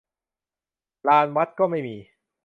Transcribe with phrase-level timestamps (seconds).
[1.07, 1.95] ลานวัดก็ไม่มี